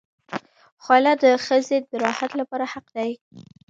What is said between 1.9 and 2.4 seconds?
راحت